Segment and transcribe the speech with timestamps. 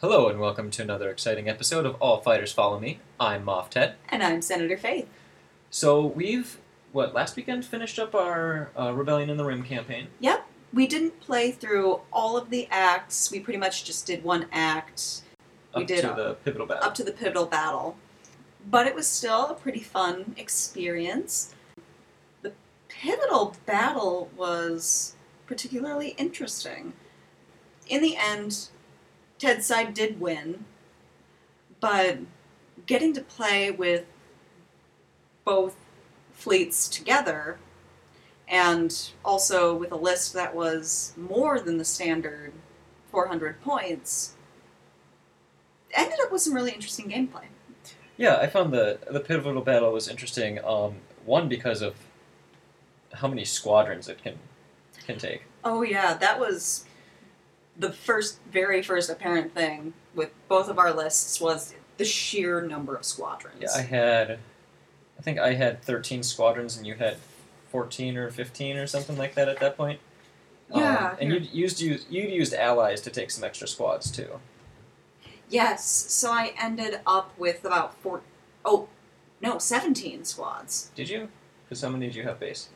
[0.00, 3.00] Hello and welcome to another exciting episode of All Fighters Follow Me.
[3.18, 3.96] I'm Moff Ted.
[4.08, 5.08] And I'm Senator Faith.
[5.70, 6.58] So we've
[6.92, 10.06] what last weekend finished up our uh, Rebellion in the Rim campaign.
[10.20, 10.46] Yep.
[10.72, 13.32] We didn't play through all of the acts.
[13.32, 15.22] We pretty much just did one act
[15.74, 16.84] Up We did, to the pivotal battle.
[16.84, 17.96] up to the pivotal battle.
[18.70, 21.54] But it was still a pretty fun experience.
[22.42, 22.52] The
[22.88, 26.92] pivotal battle was particularly interesting.
[27.88, 28.68] In the end,
[29.38, 30.64] Ted's side did win,
[31.80, 32.18] but
[32.86, 34.04] getting to play with
[35.44, 35.76] both
[36.32, 37.58] fleets together
[38.46, 42.52] and also with a list that was more than the standard
[43.10, 44.34] 400 points
[45.94, 47.46] ended up with some really interesting gameplay.
[48.16, 50.62] yeah, I found the the pivotal battle was interesting.
[50.64, 51.94] Um, one because of
[53.14, 54.38] how many squadrons it can
[55.06, 55.44] can take.
[55.64, 56.84] Oh yeah, that was
[57.78, 62.94] the first, very first apparent thing with both of our lists was the sheer number
[62.96, 63.60] of squadrons.
[63.60, 64.30] Yeah, I had,
[65.18, 67.16] I think I had thirteen squadrons and you had
[67.70, 70.00] fourteen or fifteen or something like that at that point.
[70.72, 74.10] Um, Yeah, and you're- you used you you used allies to take some extra squads
[74.10, 74.40] too.
[75.48, 78.20] Yes, so I ended up with about four
[78.64, 78.88] oh
[79.40, 80.90] no, seventeen squads.
[80.94, 81.28] Did you?
[81.64, 82.68] Because how many did you have base?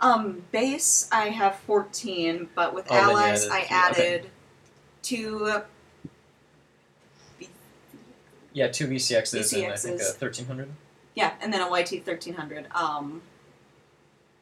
[0.00, 3.76] Um, base I have fourteen, but with Oh, then you allies added I a few,
[3.76, 4.08] okay.
[4.14, 4.30] added
[5.02, 5.44] two.
[5.46, 5.62] uh,
[8.52, 10.12] Yeah, two VCXs, and I think uh, VCXs.
[10.14, 10.68] thirteen hundred.
[11.14, 12.66] Yeah, and then a YT thirteen hundred.
[12.74, 13.22] Um,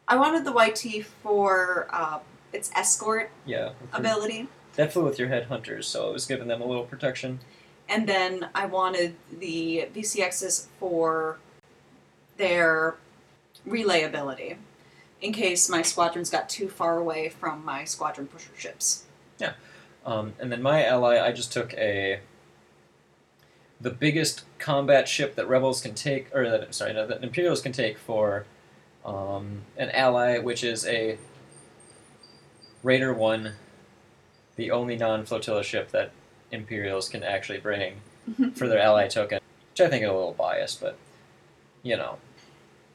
[0.06, 2.18] I wanted the YT for uh,
[2.52, 6.66] its escort Yeah, ability, that flew with your headhunters, so it was giving them a
[6.66, 7.40] little protection.
[7.88, 11.38] and then I wanted the VCXs for
[12.36, 12.96] their
[13.64, 14.56] relay ability,
[15.20, 19.04] in case my squadrons got too far away from my squadron pusher ships.
[19.38, 19.54] Yeah.
[20.04, 22.20] Um, and then my ally, I just took a
[23.80, 27.72] the biggest combat ship that rebels can take, or that sorry, no, that Imperials can
[27.72, 28.46] take for
[29.04, 31.18] um, an ally, which is a
[32.82, 33.52] Raider One,
[34.56, 36.12] the only non-flotilla ship that
[36.50, 38.00] Imperials can actually bring
[38.54, 39.40] for their ally token.
[39.72, 40.96] Which I think is a little biased, but
[41.82, 42.18] you know,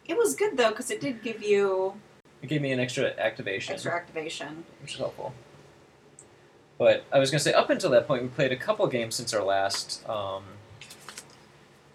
[0.08, 1.94] It was good though because it did give you
[2.42, 3.74] it gave me an extra activation.
[3.74, 4.64] extra activation.
[4.82, 5.34] which is helpful.
[6.78, 9.34] But I was gonna say, up until that point, we played a couple games since
[9.34, 10.44] our last um,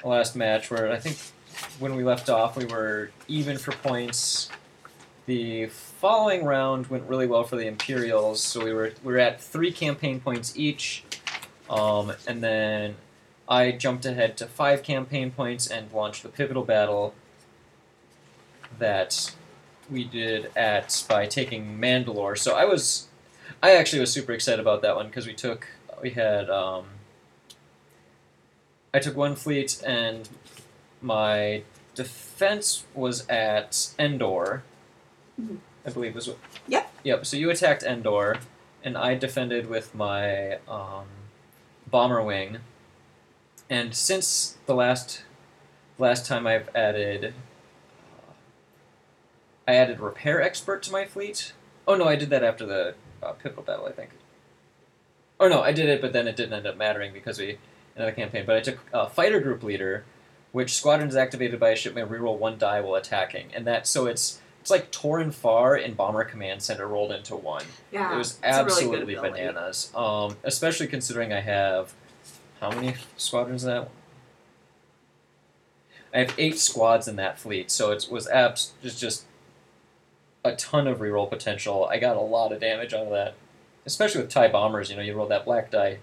[0.04, 1.16] last match, where I think
[1.78, 4.50] when we left off, we were even for points.
[5.26, 9.40] The following round went really well for the Imperials, so we were we were at
[9.40, 11.02] three campaign points each,
[11.70, 12.96] um, and then
[13.48, 17.14] I jumped ahead to five campaign points and launched the pivotal battle
[18.78, 19.34] that
[19.90, 22.38] we did at by taking Mandalore.
[22.38, 23.08] So I was,
[23.62, 25.66] I actually was super excited about that one because we took
[26.02, 26.84] we had um,
[28.92, 30.28] I took one fleet and
[31.00, 31.62] my
[31.94, 34.62] defense was at Endor.
[35.40, 35.58] Mhm.
[35.86, 36.90] I believe was What, Yep.
[37.02, 37.26] Yep.
[37.26, 38.38] So you attacked Endor,
[38.82, 41.06] and I defended with my um,
[41.90, 42.58] bomber wing.
[43.68, 45.22] And since the last
[45.98, 47.34] last time I've added
[49.66, 51.52] I added repair expert to my fleet.
[51.86, 54.10] Oh no, I did that after the uh, pivotal battle, I think.
[55.40, 57.58] Oh no, I did it, but then it didn't end up mattering because we
[57.96, 58.44] another campaign.
[58.46, 60.04] But I took uh, fighter group leader,
[60.52, 63.86] which squadron is activated by a ship may reroll one die while attacking, and that
[63.86, 67.64] so it's it's like Toryn Farr in Bomber Command Center rolled into one.
[67.92, 69.92] Yeah, it was it's a really absolutely bananas.
[69.94, 71.94] Um, especially considering I have
[72.60, 73.90] how many squadrons in that?
[76.14, 79.24] I have eight squads in that fleet, so it was abs just just
[80.44, 81.86] a ton of reroll potential.
[81.90, 83.34] I got a lot of damage out of that,
[83.86, 84.90] especially with tie bombers.
[84.90, 85.98] You know, you roll that black die,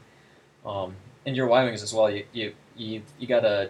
[0.66, 2.10] um, and your Y wings as well.
[2.10, 3.70] You you you you got a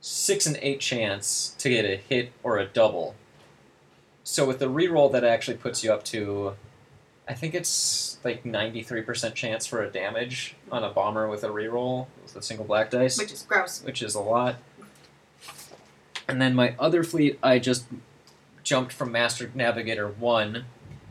[0.00, 3.14] six and eight chance to get a hit or a double.
[4.24, 6.54] So with the reroll, that actually puts you up to,
[7.28, 11.44] I think it's like ninety three percent chance for a damage on a bomber with
[11.44, 13.82] a reroll with a single black dice which is gross.
[13.82, 14.56] which is a lot.
[16.28, 17.86] And then my other fleet, I just
[18.62, 20.64] jumped from Master Navigator 1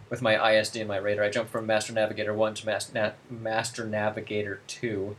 [0.09, 1.23] with my ISD and my Raider.
[1.23, 5.15] I jumped from Master Navigator 1 to Mas- Na- Master Navigator 2.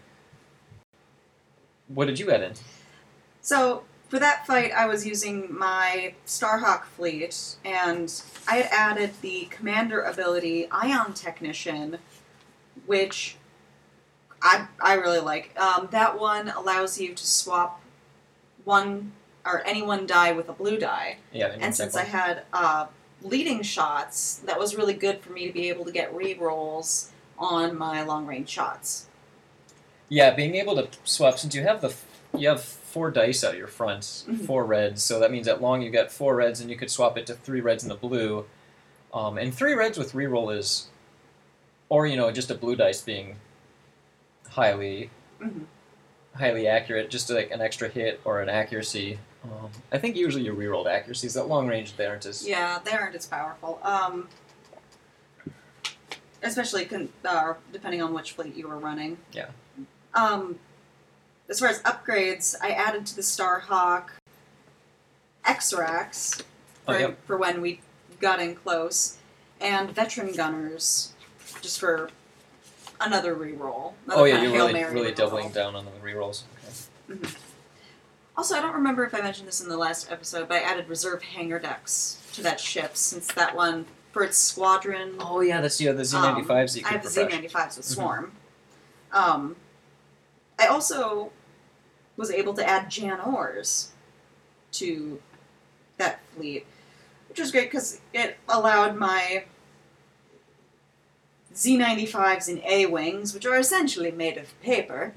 [1.88, 2.52] What did you add in?
[3.40, 8.12] So for that fight, I was using my Starhawk fleet, and
[8.48, 11.98] I had added the commander ability Ion Technician,
[12.86, 13.36] which
[14.42, 15.58] I I really like.
[15.58, 17.80] Um, that one allows you to swap
[18.64, 19.12] one
[19.44, 21.16] or anyone die with a blue die.
[21.32, 22.86] Yeah, And since I had uh,
[23.22, 27.10] leading shots, that was really good for me to be able to get re rolls
[27.38, 29.06] on my long range shots.
[30.08, 31.94] Yeah, being able to swap since you have the
[32.36, 34.46] you have four dice out of your front, Mhm.
[34.46, 37.16] four reds, so that means at long you get four reds, and you could swap
[37.18, 38.46] it to three reds and the blue,
[39.14, 40.88] um, and three reds with reroll is,
[41.88, 43.36] or you know just a blue dice being
[44.50, 45.10] highly
[45.40, 45.64] Mhm.
[46.36, 49.18] highly accurate, just like an extra hit or an accuracy.
[49.44, 51.36] Um, I think usually you rerolled accuracies.
[51.36, 53.80] At long range, they aren't as Yeah, they aren't as powerful.
[53.82, 54.28] Um,
[56.42, 59.18] especially con- uh, depending on which fleet you were running.
[59.32, 59.46] Yeah.
[60.14, 60.58] Um,
[61.48, 64.08] as far as upgrades, I added to the Starhawk
[65.44, 66.42] X-Rax
[66.88, 67.18] Oh, for, yep.
[67.26, 67.80] for when we
[68.20, 69.18] got in close,
[69.60, 71.12] and Veteran Gunners
[71.60, 72.10] just for
[73.00, 73.92] another reroll.
[74.06, 75.16] Another Oh yeah, you're Hail really Mary really reroll.
[75.16, 76.42] doubling down on the rerolls.
[77.10, 77.28] Okay.
[78.40, 80.88] Also, I don't remember if I mentioned this in the last episode, but I added
[80.88, 85.16] reserve hangar decks to that ship since that one for its squadron.
[85.20, 87.52] Oh yeah, that's yeah the Z ninety fives that you Um, I have the refresh.
[87.52, 87.90] Z95s with Mhm.
[87.92, 88.32] Swarm.
[89.12, 89.56] Um,
[90.58, 91.32] I also
[92.16, 93.90] was able to add Jan Ors
[94.72, 95.20] to
[95.98, 96.64] that fleet,
[97.28, 99.44] which was great because it allowed my
[101.54, 105.12] Z95s and A wings, which are essentially made of paper,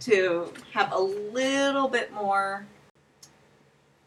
[0.00, 2.66] to have a little bit more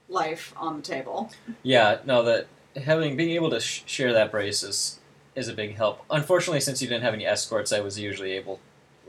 [0.08, 1.32] life on the table.
[1.64, 5.00] Yeah, no, that having being able to sh- share that brace is
[5.36, 6.04] is a big help.
[6.10, 8.60] Unfortunately, since you didn't have any escorts, I was usually able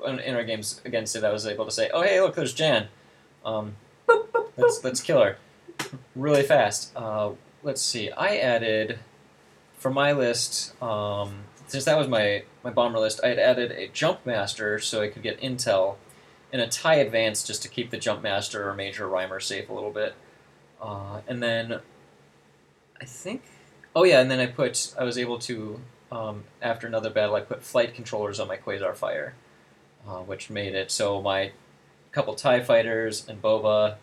[0.06, 1.24] in our games against it.
[1.24, 2.88] I was able to say, "Oh, hey, look, there's Jan.
[3.44, 3.76] Um,
[4.56, 5.38] let's let's kill her
[6.14, 7.30] really fast." Uh,
[7.62, 8.10] let's see.
[8.10, 8.98] I added
[9.76, 13.20] for my list um, since that was my my bomber list.
[13.24, 15.96] I had added a jump master so I could get intel,
[16.52, 19.72] and a tie advance just to keep the jump master or major rhymer safe a
[19.72, 20.14] little bit.
[20.80, 21.80] Uh, and then
[23.00, 23.42] I think,
[23.94, 25.80] oh yeah, and then I put, I was able to,
[26.10, 29.34] um, after another battle, I put flight controllers on my Quasar Fire,
[30.08, 31.52] uh, which made it so my
[32.12, 33.96] couple TIE fighters and Boba,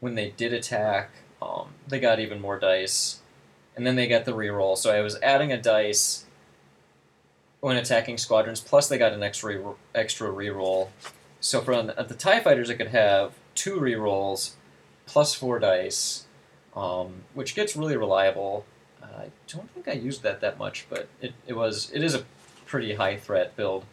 [0.00, 1.10] when they did attack,
[1.40, 3.20] um, they got even more dice.
[3.76, 6.26] And then they got the reroll, so I was adding a dice
[7.60, 10.88] when attacking squadrons, plus they got an extra, extra reroll.
[11.40, 14.52] So for the, the TIE fighters, I could have two rerolls
[15.06, 16.26] plus four dice,
[16.76, 18.64] um, which gets really reliable.
[19.02, 22.24] I don't think I used that that much, but it, it was it is a
[22.66, 23.84] pretty high threat build.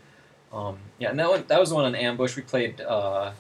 [0.53, 2.35] Um, yeah, and that one that was the one on ambush.
[2.35, 2.79] We played.
[2.81, 3.31] Uh,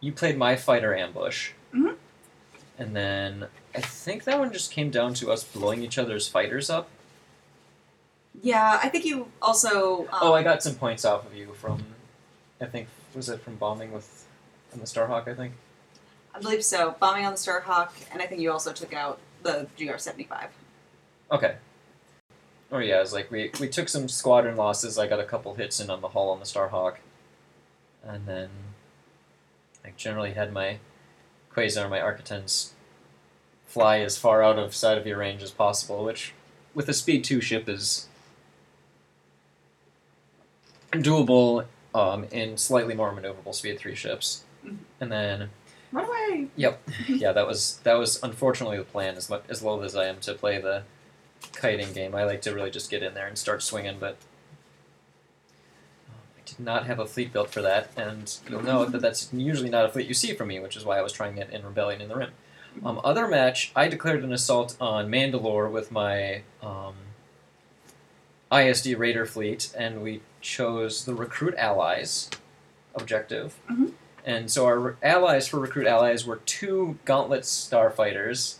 [0.00, 1.96] you played my fighter ambush, Mhm.
[2.78, 6.68] and then I think that one just came down to us blowing each other's fighters
[6.68, 6.88] up.
[8.42, 10.02] Yeah, I think you also.
[10.02, 11.84] Um, oh, I got some points off of you from.
[12.60, 14.26] I think was it from bombing with,
[14.70, 15.28] from the Starhawk.
[15.28, 15.54] I think.
[16.34, 16.96] I believe so.
[17.00, 20.48] Bombing on the Starhawk, and I think you also took out the GR75.
[21.30, 21.56] Okay.
[22.70, 24.98] Oh yeah, it was like we, we took some squadron losses.
[24.98, 26.96] I got a couple hits in on the hull on the Starhawk,
[28.04, 28.50] and then
[29.84, 30.78] I generally had my
[31.54, 32.74] Quasar, my Architens,
[33.66, 36.32] fly as far out of sight of your range as possible, which
[36.74, 38.08] with a speed two ship is
[40.92, 44.44] doable um, in slightly more maneuverable speed three ships.
[44.64, 44.76] Mhm.
[45.00, 45.50] And then
[45.92, 46.48] Run away!
[46.56, 49.16] Yep, yeah, that was that was unfortunately the plan.
[49.16, 50.82] As much as loath as I am to play the
[51.52, 53.96] kiting game, I like to really just get in there and start swinging.
[53.98, 54.16] But
[56.08, 59.32] um, I did not have a fleet built for that, and you'll know that that's
[59.32, 61.50] usually not a fleet you see from me, which is why I was trying it
[61.50, 62.30] in Rebellion in the Rim.
[62.84, 66.94] Um, other match, I declared an assault on Mandalore with my um,
[68.52, 72.30] ISD Raider fleet, and we chose the recruit allies
[72.94, 73.54] objective.
[73.70, 73.92] Mhm.
[74.24, 78.56] And so our allies for recruit allies were two Gauntlet starfighters,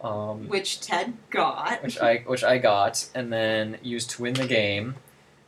[0.00, 1.82] um, Which Ted got.
[1.82, 4.96] which I which I got, and then used to win the game,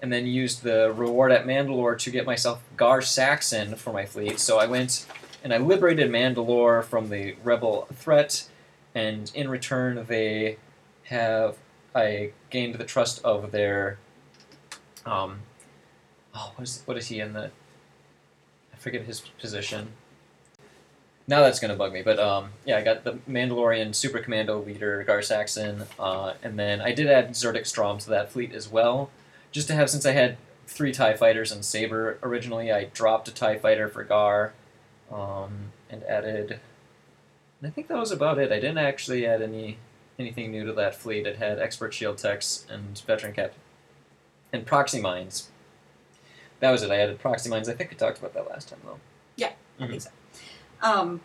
[0.01, 4.39] and then used the reward at Mandalore to get myself Gar Saxon for my fleet.
[4.41, 5.07] So I went
[5.45, 8.45] and I liberated Mandalore from the rebel threat,
[8.95, 10.57] and in return they
[11.05, 11.57] have
[11.95, 13.99] I gained the trust of their
[15.05, 15.41] um
[16.35, 17.51] oh what is what is he in the
[18.73, 19.89] I forget his position.
[21.29, 25.05] Now that's gonna bug me, but um, yeah, I got the Mandalorian Super Commando leader
[25.05, 29.11] Gar Saxon, uh, and then I did add Zertik Strom to that fleet as well,
[29.53, 33.35] just to have since I had three Tie fighters and Saber originally, I dropped a
[33.35, 34.53] Tie fighter for Gar,
[35.13, 36.59] um, and added.
[37.63, 38.51] I think that was about it.
[38.51, 39.79] I didn't actually add any
[40.19, 41.27] anything new to that fleet.
[41.27, 43.55] It had expert shield techs and veteran cap,
[44.53, 45.51] and proxy mines.
[46.61, 46.91] That was it.
[46.91, 47.69] I added proxy mines.
[47.69, 49.01] I think we talked about that last time though.
[49.37, 50.11] Yeah, I think so.
[50.83, 51.21] Um,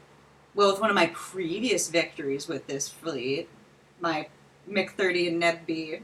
[0.55, 3.47] well, with one of my previous victories with this fleet,
[3.99, 4.27] my
[4.69, 5.99] MC30 and Neb B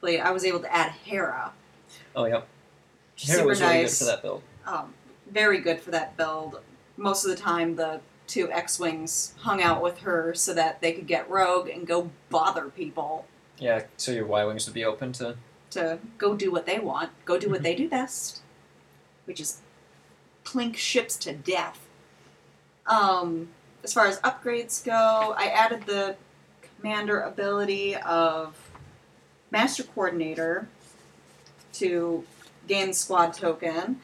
[0.00, 1.52] fleet, I was able to add Hera
[2.14, 2.42] Oh yeah,
[3.16, 3.98] Hera Super was really good nice.
[3.98, 4.42] for that build.
[4.66, 4.94] Um,
[5.30, 6.60] very good for that build.
[6.96, 8.00] Most of the time, the
[8.30, 12.66] two X-wings hung out with her so that they could get rogue and go bother
[12.70, 13.26] people
[13.58, 15.36] Yeah, so your Y wings would be open to.
[15.72, 18.40] to go do what they want, go do what they do best,
[19.24, 19.60] which is
[20.44, 21.86] plink ships to death.
[22.86, 23.48] Um,
[23.84, 26.16] as far as upgrades go, I added the
[26.76, 28.56] commander ability of
[29.50, 30.68] Master Coordinator
[31.74, 32.24] to
[32.68, 34.00] gain squad token,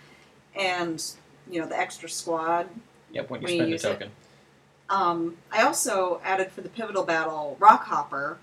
[0.54, 1.02] and
[1.50, 2.68] you know the extra squad.
[3.16, 4.10] Yep, when you When you spend a use token.
[4.88, 8.38] Um, I also added for the pivotal battle Rock Hopper,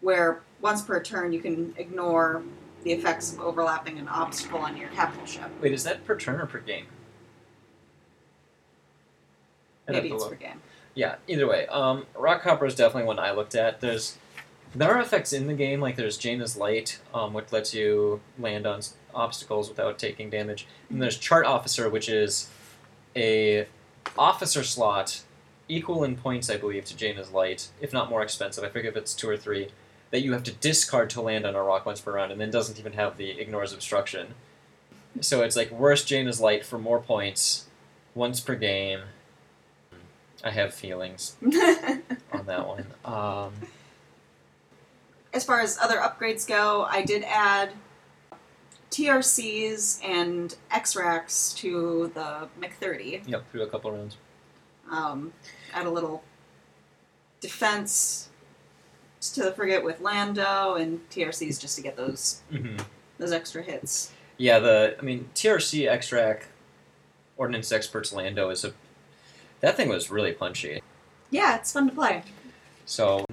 [0.00, 2.42] where once per turn you can ignore
[2.82, 5.50] the effects of overlapping an obstacle on your capital ship.
[5.60, 6.86] Wait, is that per turn or per game?
[9.88, 10.60] I'd Maybe it's per game.
[10.94, 11.66] Yeah, either way.
[11.68, 13.80] Um, Rock Hopper is definitely one I looked at.
[13.80, 14.18] There's
[14.74, 18.66] there are effects in the game, like there's Jaina's Light, um, which lets you land
[18.66, 18.80] on
[19.14, 20.66] obstacles without taking damage.
[20.90, 22.50] And there's Chart Officer, which is
[23.16, 23.66] a
[24.18, 25.22] officer slot
[25.68, 28.64] equal in points, I believe, to Jaina's Light, if not more expensive.
[28.64, 29.68] I forget if it's two or three.
[30.10, 32.50] That you have to discard to land on a rock once per round, and then
[32.50, 34.34] doesn't even have the ignores obstruction.
[35.20, 37.66] So it's like worse Jaina's Light for more points,
[38.14, 39.00] once per game.
[40.44, 42.86] I have feelings on that one.
[43.04, 43.54] Um,
[45.32, 47.70] as far as other upgrades go, I did add
[48.94, 53.28] TRCs and X-Racks to the MC-30.
[53.28, 54.16] yep, through a couple rounds.
[54.88, 55.32] Um,
[55.72, 56.22] add a little
[57.40, 58.28] defense
[59.20, 62.76] to the frigate with Lando and TRCs just to get those hmm
[63.18, 64.12] those extra hits.
[64.36, 66.46] Yeah, the I mean TRC extract
[67.36, 68.74] Ordnance Experts Lando is a
[69.60, 70.82] that thing was really punchy.
[71.30, 72.22] Yeah, it's fun to play.
[72.86, 73.24] So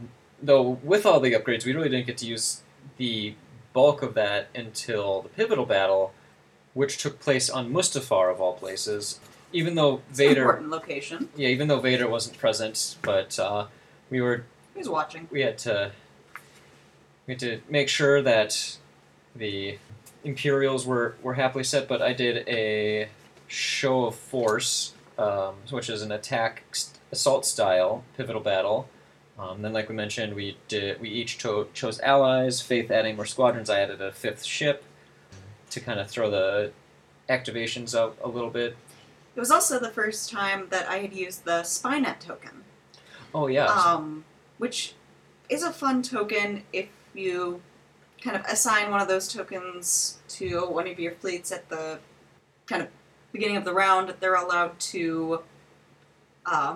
[0.41, 2.61] though with all the upgrades, we really didn't get to use
[2.97, 3.35] the
[3.73, 6.13] bulk of that until the pivotal battle,
[6.73, 9.19] which took place on Mustafar of all places.
[9.53, 11.29] Even though It's Vader, important location.
[11.35, 13.67] yeah, even though Vader wasn't present, but uh,
[14.09, 15.27] we were He was watching?
[15.31, 15.91] we had to
[17.27, 18.77] we had to make sure that
[19.35, 19.77] the
[20.23, 23.09] Imperials were, were happily set, but I did a
[23.47, 28.87] show of force, um, which is an attack st- assault style pivotal battle.
[29.41, 32.61] Um, then, like we mentioned, we did we each cho- chose allies.
[32.61, 33.69] Faith adding more squadrons.
[33.69, 34.83] I added a fifth ship
[35.71, 36.71] to kind of throw the
[37.27, 38.77] activations up a little bit.
[39.35, 42.63] It was also the first time that I had used the Spynet token.
[43.33, 44.25] Oh yeah, um,
[44.59, 44.93] which
[45.49, 47.61] is a fun token if you
[48.21, 51.97] kind of assign one of those tokens to one of your fleets at the
[52.67, 52.89] kind of
[53.31, 54.13] beginning of the round.
[54.19, 55.41] They're allowed to,
[56.45, 56.75] uh,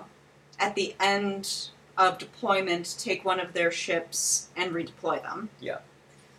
[0.58, 5.48] at the end of deployment, take one of their ships and redeploy them.
[5.60, 5.78] Yeah,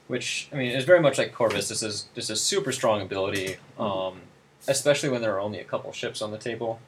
[0.08, 1.70] which I mean is very much like Corvus.
[1.70, 4.22] This is this is super strong ability, um,
[4.68, 6.80] especially when there are only a couple ships on the table.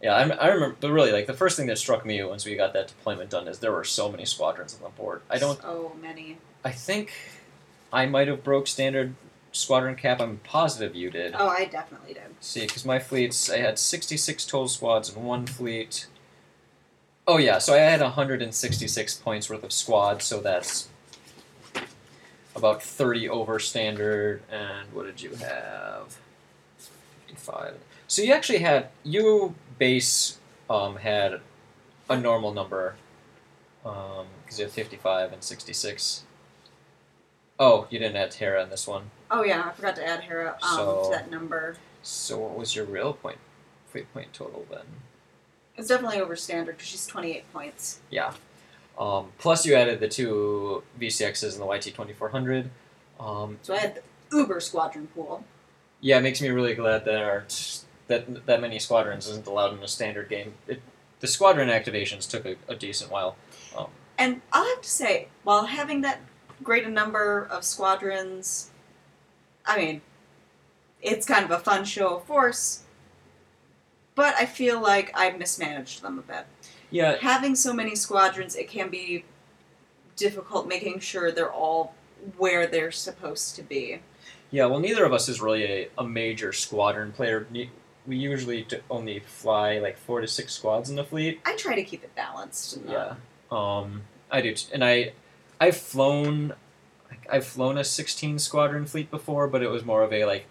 [0.00, 2.54] Yeah, I, I remember, but really, like the first thing that struck me once we
[2.54, 5.22] got that deployment done is there were so many squadrons on the board.
[5.28, 5.60] I don't.
[5.60, 6.38] So many.
[6.64, 7.12] I think
[7.92, 9.14] I might have broke standard
[9.50, 10.20] squadron cap.
[10.20, 11.34] I'm positive you did.
[11.36, 12.22] Oh, I definitely did.
[12.40, 16.06] See, because my fleets, I had 66 total squads in one fleet.
[17.30, 20.88] Oh yeah, so I had 166 points worth of squad, so that's
[22.56, 24.40] about 30 over standard.
[24.50, 26.16] And what did you have?
[27.26, 27.74] 55.
[28.06, 30.38] So you actually had you base
[30.70, 31.42] um, had
[32.08, 32.96] a normal number
[33.82, 36.22] because you have 55 and 66.
[37.60, 39.10] Oh, you didn't add Hera in this one.
[39.30, 41.76] Oh yeah, I forgot to add Hera um, So- to that number.
[42.02, 43.36] So what was your real point,
[44.14, 44.86] point total then?
[45.78, 48.00] It's definitely over standard because she's 28 points.
[48.10, 48.34] Yeah.
[48.98, 52.68] Um, plus you added the two VCXs and the YT twenty four hundred.
[53.20, 53.94] Um, So I had
[54.30, 55.44] the Uber Squadron pool.
[56.00, 57.46] yeah, it makes me really glad that are
[58.08, 60.54] that that many squadrons isn't allowed in a standard game.
[60.66, 60.82] It,
[61.20, 63.36] the squadron activations took a, a decent while.
[64.20, 66.18] And I'll have to say, while having that
[66.64, 68.70] great a number of squadrons,
[69.64, 70.00] I mean,
[71.00, 72.82] it's kind of a fun show of force,
[74.18, 76.44] but I feel like I mismanaged them a bit.
[76.90, 79.24] Yeah, Having so many squadrons, it can be
[80.16, 81.94] difficult making sure they're all
[82.36, 84.00] where they're supposed to be.
[84.50, 84.66] yeah.
[84.66, 87.46] Well, neither of us is really a, a major squadron player.
[88.06, 91.40] We usually only fly like four to six squads in the fleet.
[91.44, 92.76] I try to keep it balanced.
[92.78, 93.14] and Yeah,
[93.52, 95.12] um, I do, t- and I,
[95.60, 96.54] I've flown,
[97.30, 100.46] I've flown a sixteen squadron fleet before, but it was more of a like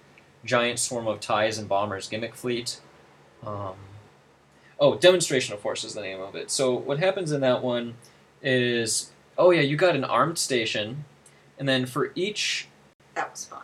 [0.46, 2.80] giant swarm of ties and bombers gimmick fleet.
[3.46, 3.76] Um,
[4.80, 6.52] oh, demonstration of force is the name of it.
[6.52, 7.96] So what happens in that one
[8.42, 11.06] is, oh yeah, you got an armed station,
[11.58, 12.68] and then for each
[13.14, 13.64] That was fun.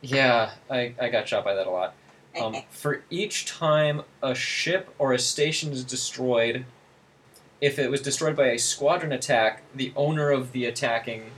[0.00, 1.94] Yeah, I, I got shot by that a lot.
[2.40, 6.66] Um, for each time a ship or a station is destroyed,
[7.60, 11.30] if it was destroyed by a squadron attack, the owner of the attacking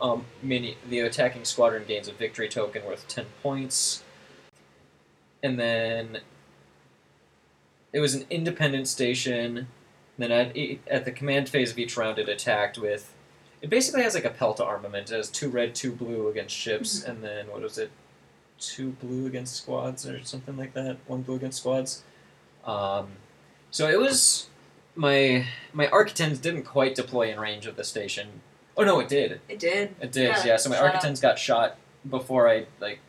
[0.00, 4.02] um, mini the attacking squadron gains a victory token worth ten points.
[5.42, 6.20] And then
[7.92, 9.68] it was an independent station.
[10.18, 10.56] Then at
[10.86, 13.14] at the command phase of each round, it attacked with.
[13.62, 15.10] It basically has like a Pelta armament.
[15.10, 17.90] It has two red, two blue against ships, and then what was it?
[18.58, 20.98] Two blue against squads or something like that.
[21.06, 22.02] One blue against squads.
[22.64, 23.08] Um,
[23.70, 24.48] so it was
[24.94, 28.42] my my Architens didn't quite deploy in range of the station.
[28.76, 29.40] Oh no, it did.
[29.48, 29.94] it did.
[30.00, 30.28] It did.
[30.28, 30.44] Yeah.
[30.44, 30.84] Yeah, so my up.
[30.84, 31.76] Architens got shot
[32.08, 33.00] before I like,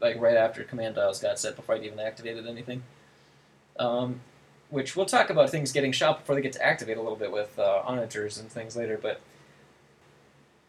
[0.00, 2.82] like right after command dials got set before I'd even activated anything.
[3.78, 4.20] Um,
[4.70, 7.30] which we'll talk about things getting shot before they get to activate a little bit
[7.30, 8.98] with uh, Onagers and things later.
[9.00, 9.20] But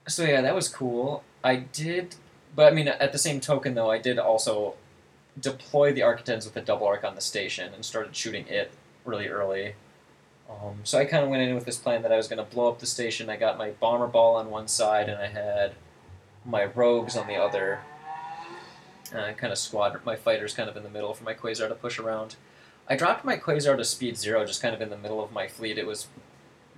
[0.08, 1.24] so yeah, that was cool.
[1.44, 2.16] I did,
[2.54, 4.76] but I mean, at the same token though, I did also
[5.40, 8.72] deploy the Architens with a double arc on the station and started shooting it
[9.06, 9.76] really early.
[10.50, 12.56] Um, so I kind of went in with this plan that I was going to
[12.56, 13.30] blow up the station.
[13.30, 15.74] I got my bomber ball on one side, and I had
[16.46, 17.80] my rogues on the other.
[19.12, 21.70] And I kind of squad my fighters kind of in the middle for my quasar
[21.70, 22.36] to push around.
[22.90, 25.48] I dropped my quasar to speed zero, just kind of in the middle of my
[25.48, 25.78] fleet.
[25.78, 26.08] It was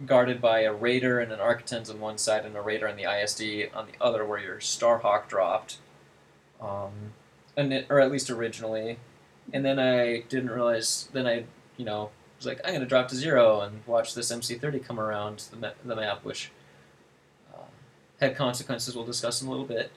[0.05, 3.09] guarded by a raider and an architens on one side, and a raider and the
[3.09, 5.77] ISD on the other, where your Starhawk dropped,
[6.61, 7.13] um,
[7.57, 8.97] and or at least originally.
[9.53, 11.09] And then I didn't realize.
[11.13, 11.45] Then I,
[11.77, 14.99] you know, was like, I'm going to drop to zero and watch this MC30 come
[14.99, 16.51] around the, ma- the map, which
[17.53, 17.63] uh,
[18.19, 19.91] had consequences we'll discuss in a little bit.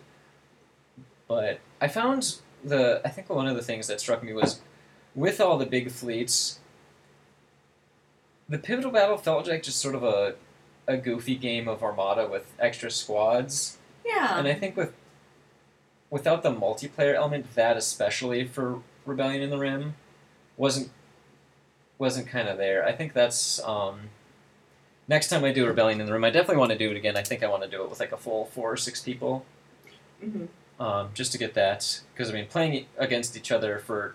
[1.27, 4.61] But I found the, I think one of the things that struck me was
[5.19, 6.61] with all the big fleets,
[8.49, 10.37] the pivotal battle felt like just sort of a,
[10.87, 13.79] a goofy game of Armada with extra squads.
[14.07, 14.39] Yeah.
[14.39, 14.95] And I think with
[16.09, 19.97] without the multiplayer element, that especially for Rebellion in the Rim,
[20.57, 20.91] wasn't
[21.99, 22.87] wasn't kind of there.
[22.87, 24.11] I think that's um,
[25.09, 27.17] next time I do Rebellion in the Rim, I definitely want to do it again.
[27.17, 29.45] I think I want to do it with like a full four or six people,
[30.23, 30.47] hmm
[30.79, 32.03] um, just to get that.
[32.15, 34.15] Because I mean, playing against each other for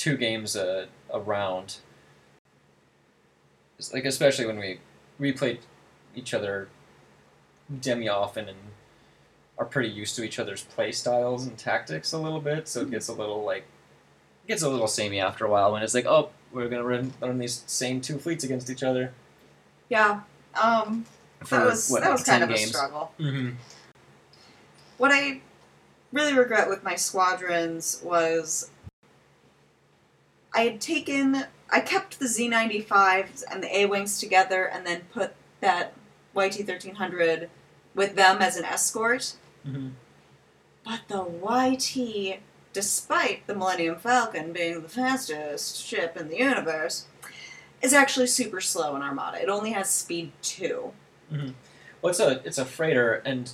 [0.00, 1.76] two games a, a round,
[3.78, 4.80] it's like especially when we
[5.18, 5.58] we played
[6.16, 6.68] each other
[7.82, 8.56] demi often and
[9.58, 12.90] are pretty used to each other's play styles and tactics a little bit, so it
[12.90, 13.64] gets a little like
[14.44, 17.12] it gets a little samey after a while when it's like, oh, we're gonna run,
[17.20, 19.12] run these same two fleets against each other
[19.90, 20.20] Yeah.
[20.60, 21.04] Um,
[21.44, 22.70] for that was what, that like was kind 10 of a games.
[22.70, 23.12] struggle.
[23.20, 23.50] Mm-hmm.
[24.96, 25.42] What I
[26.10, 28.70] really regret with my squadrons was
[30.54, 35.34] I had taken I kept the Z95s and the A wings together and then put
[35.60, 35.94] that
[36.34, 37.48] YT thirteen hundred
[37.94, 39.34] with them as an escort.
[39.66, 39.88] Mm-hmm.
[40.84, 42.40] But the YT,
[42.72, 47.06] despite the Millennium Falcon being the fastest ship in the universe,
[47.82, 49.42] is actually super slow in Armada.
[49.42, 50.92] It only has speed two.
[52.02, 53.52] Well, it's a it's a freighter, and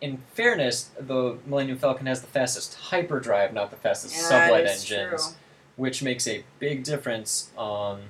[0.00, 5.26] in fairness, the Millennium Falcon has the fastest hyperdrive, not the fastest that sublight engines,
[5.26, 5.34] true.
[5.80, 7.50] Which makes a big difference.
[7.56, 8.02] Um,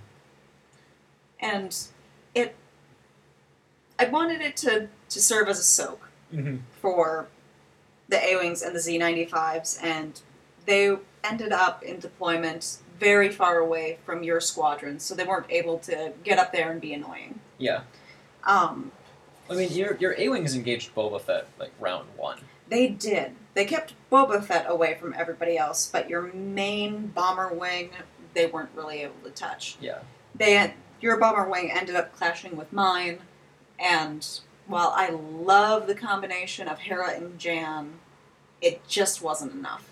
[1.40, 1.74] And
[2.34, 2.56] it
[3.98, 6.08] I wanted it to, to serve as a soak
[6.82, 7.28] for
[8.08, 10.20] the A Wings and the Z ninety fives and
[10.66, 15.78] they ended up in deployment very far away from your squadron, so they weren't able
[15.78, 17.40] to get up there and be annoying.
[17.58, 17.80] Yeah,
[18.44, 18.92] Um,
[19.48, 22.40] I mean your your A wings engaged Boba Fett like round one.
[22.70, 23.32] They did.
[23.54, 27.90] They kept Boba Fett away from everybody else, but your main bomber wing,
[28.32, 29.76] they weren't really able to touch.
[29.80, 29.98] Yeah.
[30.34, 33.18] They your bomber wing ended up clashing with mine,
[33.78, 34.26] and
[34.66, 37.94] while I love the combination of Hera and Jan,
[38.60, 39.90] it just wasn't enough.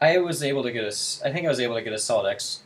[0.00, 1.26] I was able to get a.
[1.26, 2.62] I think I was able to get a solid X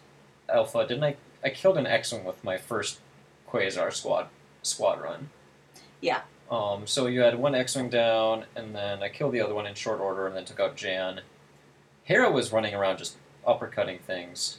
[0.48, 1.16] alpha, didn't I?
[1.42, 3.00] I killed an X wing with my first
[3.48, 4.28] Quasar squad
[4.62, 5.28] squad run.
[6.00, 6.22] Yeah.
[6.50, 6.86] Um.
[6.86, 9.74] So you had one X wing down, and then I killed the other one in
[9.74, 11.22] short order, and then took out Jan.
[12.04, 14.58] Hera was running around just uppercutting things.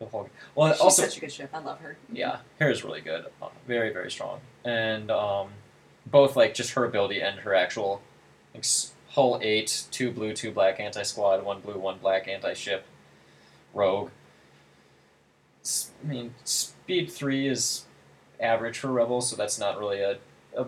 [0.00, 0.28] The whole.
[0.56, 1.50] Well, She's also such a good ship.
[1.54, 1.96] I love her.
[2.12, 5.50] yeah, Hera's really good, uh, very very strong, and um,
[6.06, 8.02] both like just her ability and her actual
[8.52, 8.66] like,
[9.10, 12.84] hull eight, two blue, two black anti squad, one blue, one black anti ship,
[13.72, 14.10] rogue.
[15.62, 17.84] S- I mean, speed three is
[18.40, 20.18] average for rebels, so that's not really a,
[20.56, 20.66] a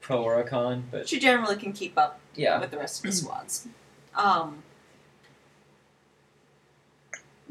[0.00, 2.60] pro or a con, but She generally can keep up yeah.
[2.60, 3.68] with the rest of the squads.
[4.16, 4.62] Um,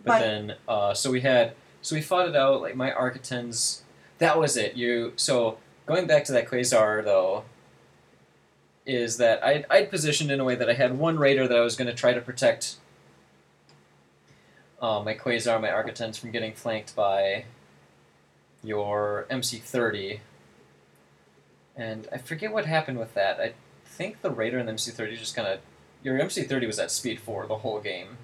[0.03, 2.61] But, but then, uh, so we had, so we fought it out.
[2.61, 3.83] Like my Architens,
[4.17, 4.75] that was it.
[4.75, 7.43] You so going back to that Quasar though.
[8.85, 11.61] is that I'd, I'd positioned in a way that I had one raider that I
[11.61, 12.77] was going to try to protect
[14.81, 17.45] uh, my Quasar, my Architens from getting flanked by
[18.63, 20.19] your MC30.
[21.81, 23.39] And I forget what happened with that.
[23.39, 23.53] I
[23.85, 25.59] think the Raider and the MC30 just kind of.
[26.03, 28.17] Your MC30 was at speed 4 the whole game.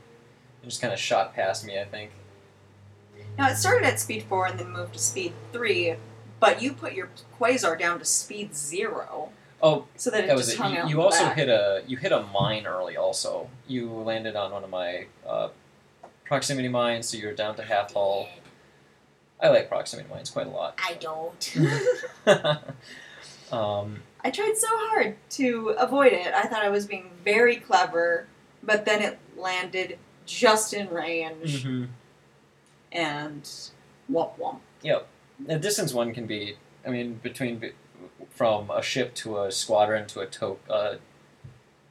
[0.64, 2.12] It just kind of shot past me, I think.
[3.38, 5.96] Now it started at speed four and then moved to speed three,
[6.40, 9.30] but you put your quasar down to speed 0.
[9.62, 10.62] Oh, so that it that was just it.
[10.62, 10.90] hung You, out.
[10.90, 11.36] you also back.
[11.38, 12.98] hit a you hit a mine early.
[12.98, 15.50] Also, you landed on one of my uh,
[16.26, 18.28] proximity mines, so you're down to half hull.
[19.42, 20.80] I like proximity mines quite a lot.
[20.84, 21.56] I don't.
[23.52, 26.34] um, I tried so hard to avoid it.
[26.34, 28.28] I thought I was being very clever,
[28.64, 31.88] but then it landed just in range mhm.
[32.92, 33.44] and
[34.12, 34.60] womp womp.
[35.40, 37.72] The distance one can be, I mean, between
[38.30, 40.96] from a ship to a squadron to a to- uh,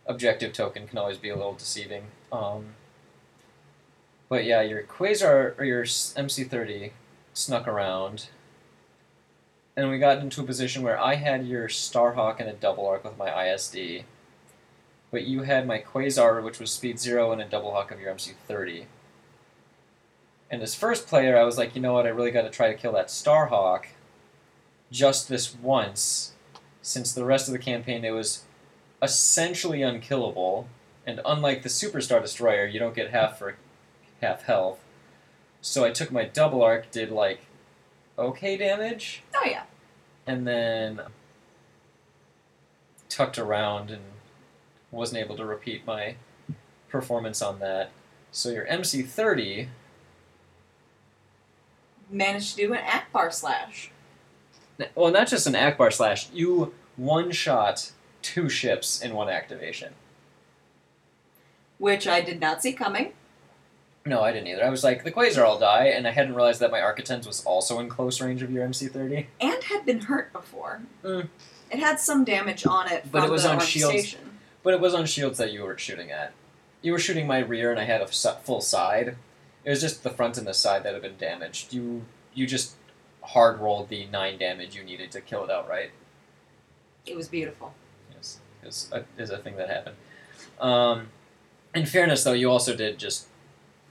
[0.06, 2.04] objective token can always be a little deceiving.
[2.32, 2.74] Um,
[4.28, 6.92] but yeah, your Quasar or your MC30
[7.32, 8.28] snuck around,
[9.76, 13.04] and we got into a position where I had your Starhawk and a double arc
[13.04, 14.04] with my ISD,
[15.10, 18.14] but you had my Quasar, which was speed zero, and a double arc of your
[18.14, 18.86] MC30.
[20.50, 22.68] And as first player, I was like, you know what, I really got to try
[22.72, 23.86] to kill that Starhawk
[24.90, 26.32] just this once,
[26.80, 28.44] since the rest of the campaign it was
[29.02, 30.68] essentially unkillable,
[31.04, 33.56] and unlike the Superstar Destroyer, you don't get half for
[34.22, 34.78] half health.
[35.60, 37.45] So I took my double arc, did like
[38.18, 39.64] okay damage, Oh yeah.
[40.26, 41.00] and then
[43.08, 44.02] tucked around and
[44.90, 46.16] wasn't able to repeat my
[46.88, 47.90] performance on that.
[48.32, 49.68] So your MC30
[52.08, 53.90] Managed to do an Ackbar slash.
[54.94, 56.28] Well, not just an Ackbar slash.
[56.32, 57.90] You one shot
[58.22, 59.92] two ships in one activation.
[61.78, 63.12] Which I did not see coming.
[64.06, 64.64] No, I didn't either.
[64.64, 67.44] I was like, the Quasar will die, and I hadn't realized that my Architens was
[67.44, 69.26] also in close range of your MC30.
[69.40, 70.80] And had been hurt before.
[71.02, 71.28] Mm.
[71.70, 73.94] It had some damage on it But it was on shields.
[73.94, 74.38] station.
[74.62, 76.32] But it was on shields that you were shooting at.
[76.82, 79.16] You were shooting my rear, and I had a full side.
[79.64, 81.72] It was just the front and the side that had been damaged.
[81.74, 82.74] You you just
[83.22, 85.90] hard rolled the nine damage you needed to kill it outright.
[87.04, 87.74] It was beautiful.
[88.14, 89.96] Yes, is a, is a thing that happened.
[90.60, 91.08] Um,
[91.74, 93.26] in fairness, though, you also did just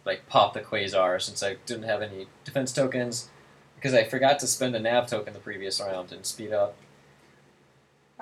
[0.05, 3.29] like pop the quasar since I didn't have any defense tokens
[3.75, 6.75] because I forgot to spend a nav token the previous round and speed up.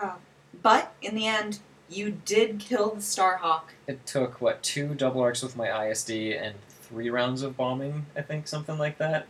[0.02, 0.16] Oh.
[0.62, 3.64] But in the end, you did kill the Starhawk.
[3.88, 8.22] It took what two double arcs with my ISD and three rounds of bombing, I
[8.22, 9.28] think, something like that.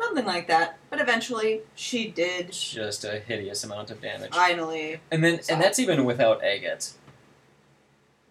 [0.00, 0.78] Something like that.
[0.90, 4.32] But eventually, she did Just a hideous amount of damage.
[4.32, 5.00] finally.
[5.10, 6.92] And then, and that's even without Agate.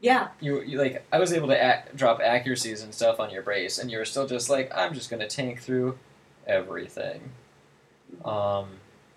[0.03, 3.79] Yeah, You, you like, I was able to drop accuracies and stuff on your brace,
[3.79, 5.97] and you were still just like, I'm just gonna tank through
[6.45, 7.31] everything.
[8.25, 8.67] Um,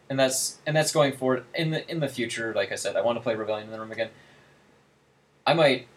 [0.08, 2.54] and that's and that's going forward in the in the future.
[2.54, 4.10] Like I said, I want to play Rebellion in the Rim again.
[5.44, 5.88] I might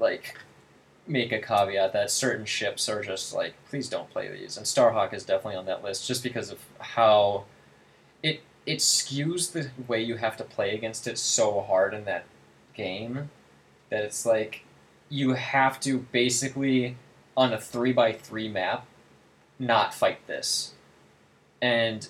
[0.00, 0.38] like
[1.06, 5.12] make a caveat that certain ships are just like, please don't play these, and Starhawk
[5.12, 7.44] is definitely on that list just because of how
[8.22, 12.24] it it skews the way you have to play against it so hard in that
[12.72, 13.28] game
[13.90, 14.64] that it's like
[15.08, 16.96] you have to basically
[17.36, 18.86] on a three by three map
[19.58, 20.74] not fight this.
[21.60, 22.08] And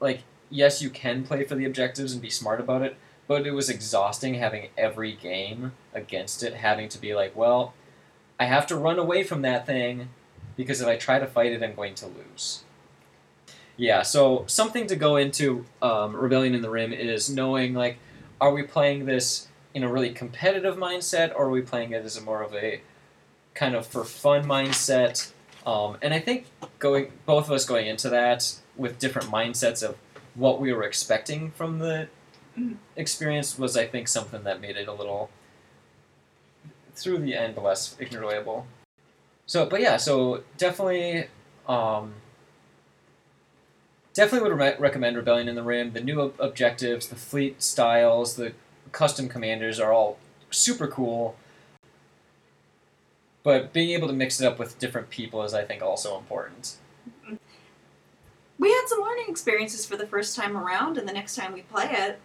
[0.00, 3.50] like yes you can play for the objectives and be smart about it but it
[3.50, 7.74] was exhausting having every game against it having to be like well
[8.38, 10.08] i have to run away from that thing
[10.56, 12.64] because if i try to fight it i'm going to lose.
[13.76, 17.98] Yeah so something to go into um, rebellion in the rim is knowing like
[18.40, 22.16] are we playing this in a really competitive mindset or are we playing it as
[22.16, 22.80] a more of a
[23.54, 25.32] kind of for fun mindset?
[25.66, 26.46] Um, and i think
[26.78, 29.96] going both of us going into that with different mindsets of
[30.34, 32.08] what we were expecting from the
[32.56, 32.76] Mhm.
[32.96, 35.30] experience was i think something that made it a little
[36.94, 38.66] through the end less enjoyable
[39.46, 41.26] so but yeah so definitely
[41.68, 42.14] um,
[44.14, 45.92] definitely would re- recommend rebellion in the rim.
[45.92, 48.52] The new ob- objectives the fleet styles the
[48.92, 50.18] custom commanders are all
[50.50, 51.36] super cool
[53.42, 56.76] but being able to mix it up with different people is i think also important
[58.58, 61.62] we had some learning experiences for the first time around, and the next time we
[61.62, 62.18] play it,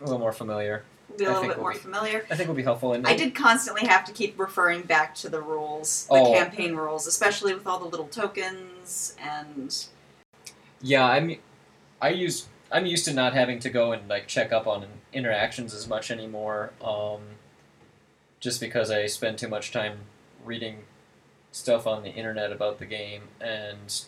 [0.00, 2.24] a little more familiar we'll be a I little think bit we'll more be- familiar.
[2.30, 5.28] i think will be helpful and I did constantly have to keep referring back to
[5.28, 6.32] the rules, the Oh.
[6.32, 9.86] campaign rules, especially with all the little tokens and
[10.80, 11.40] yeah i mean
[12.00, 15.74] i use I'm used to not having to go and like check up on interactions
[15.74, 16.72] as much anymore.
[16.82, 17.20] Um,
[18.38, 19.98] just because I spend too much time
[20.44, 20.84] reading
[21.52, 24.02] stuff on the internet about the game and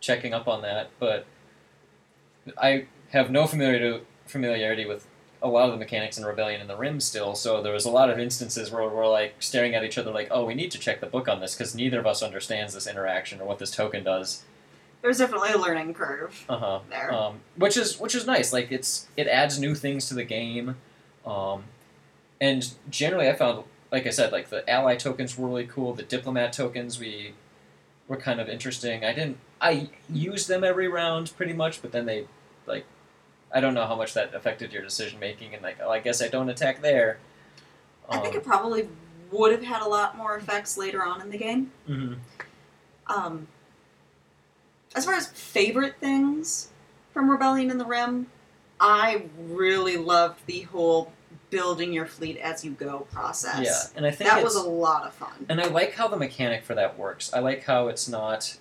[0.00, 0.90] checking up on that.
[0.98, 1.26] But
[2.56, 5.06] I have no familiarity familiarity with
[5.42, 7.34] a lot of the mechanics in Rebellion in the Rim still.
[7.34, 10.28] So there was a lot of instances where we're like staring at each other, like,
[10.30, 12.86] "Oh, we need to check the book on this because neither of us understands this
[12.86, 14.42] interaction or what this token does."
[15.02, 16.80] There's definitely a learning curve Uh huh.
[16.90, 17.12] there.
[17.12, 18.52] Um, which is which is nice.
[18.52, 20.76] Like it's it adds new things to the game,
[21.24, 21.64] um,
[22.40, 25.94] and generally I found, like I said, like the ally tokens were really cool.
[25.94, 27.34] The diplomat tokens we
[28.08, 29.04] were kind of interesting.
[29.04, 32.26] I didn't I used them every round pretty much, but then they
[32.66, 32.84] like
[33.54, 35.54] I don't know how much that affected your decision making.
[35.54, 37.18] And like oh I guess I don't attack there.
[38.10, 38.88] I think Um, it probably
[39.30, 41.70] would have had a lot more effects later on in the game.
[41.88, 42.16] mhm.
[43.08, 43.46] Um,
[44.96, 46.70] as far as favorite things
[47.12, 48.26] from Rebellion in the Rim,
[48.80, 51.12] I really loved the whole
[51.50, 53.64] building your fleet as you go process.
[53.64, 55.46] Yeah, and I think that was a lot of fun.
[55.48, 57.32] And I like how the mechanic for that works.
[57.32, 58.58] I like how it's not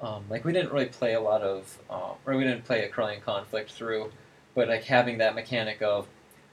[0.00, 2.88] um, like we didn't really play a lot of, uh, or we didn't play a
[2.88, 4.12] Corellian conflict through,
[4.54, 6.06] but like having that mechanic of,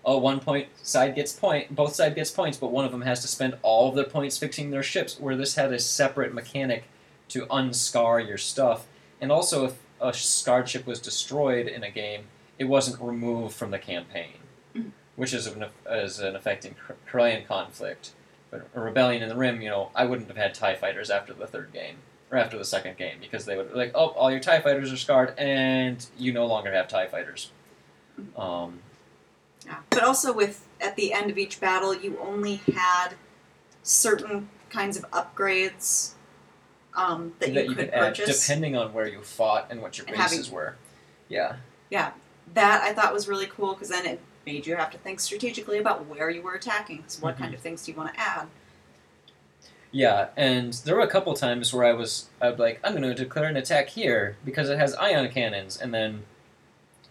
[0.04, 3.22] oh, one point side gets point, both side gets points, but one of them has
[3.22, 5.20] to spend all of their points fixing their ships.
[5.20, 6.86] Where this had a separate mechanic
[7.30, 8.88] to unscar your stuff,
[9.22, 12.26] and also if a scarred ship was destroyed in a game,
[12.60, 14.34] it wasn't removed from the campaign,
[14.76, 14.92] Mhm.
[15.16, 18.12] which is an, is an effect in Cor- Corellian conflict.
[18.52, 21.34] But a rebellion in the rim, you know, I wouldn't have had Tie fighters after
[21.34, 21.98] the third game
[22.32, 24.92] or after the second game because they would be like, oh, all your Tie fighters
[24.92, 27.52] are scarred, and you no longer have Tie fighters.
[28.38, 28.82] Um,
[29.66, 29.78] Yeah.
[29.90, 33.16] But also with at the end of each battle, you only had
[33.82, 36.12] certain kinds of upgrades
[36.96, 38.46] um, that, you could add purchase.
[38.46, 40.76] depending on where you fought and what your And having- bases were.
[41.30, 41.58] Yeah,
[41.90, 42.12] Yeah,
[42.54, 45.78] that I thought was really cool because then it made you have to think strategically
[45.80, 47.02] about where you were attacking.
[47.04, 47.40] 'cause what Mhm.
[47.40, 48.48] kind of things do you want to add?
[49.92, 53.04] yeah, and there were a couple times where I was, I would like, I'm going
[53.04, 56.24] to declare an attack here because it has ion cannons, and then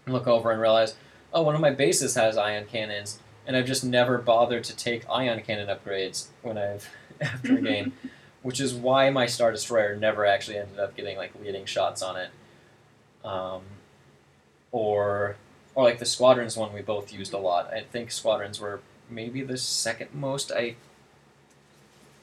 [0.05, 0.93] look over and realize,
[1.33, 3.17] oh, one of my bases has ion cannons,
[3.47, 6.89] and I've just never bothered to take ion cannon upgrades when I've
[7.21, 7.93] after a game,
[8.45, 12.15] which is why my Star Destroyer never actually ended up getting like leading shots on
[12.15, 12.29] it,
[13.27, 13.63] um,
[14.71, 15.35] or
[15.73, 17.73] or like the squadrons one we both used a lot.
[17.73, 20.51] I think squadrons were maybe the second most.
[20.51, 20.75] I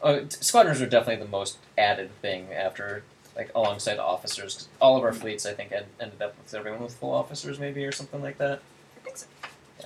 [0.01, 3.03] uh, squadrons were definitely the most added thing after
[3.35, 4.55] like alongside officers.
[4.55, 7.59] 'cause all of our fleets I think had, ended up with everyone with full officers
[7.59, 8.61] maybe or something like that.
[8.97, 9.27] I think so.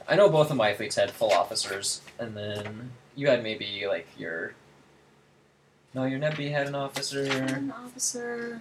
[0.06, 4.06] I know both of my fleets had full officers, and then you had maybe like
[4.18, 4.52] your.
[5.96, 7.22] No, your Nebby had an officer.
[7.24, 8.60] An officer.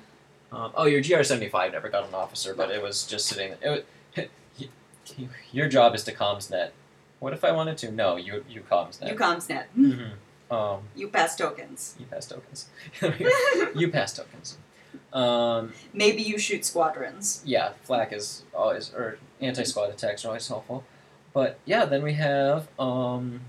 [0.54, 3.54] Um, oh, your GR seventy five never got an officer, but it was just sitting.
[3.62, 4.26] It was,
[5.52, 6.72] your job is to comms net.
[7.20, 7.92] What if I wanted to?
[7.92, 9.16] No, you you comms net.
[9.16, 9.66] UComsnet.
[9.78, 10.12] Mhm.
[10.52, 11.96] Um, You pass tokens.
[12.00, 12.68] you pass tokens.
[13.76, 14.60] you pass tokens.
[15.12, 17.42] Um, Maybe you shoot squadrons.
[17.44, 20.84] yeah, flak is always or anti squad attacks are always helpful.
[21.34, 23.42] But yeah, then we have um,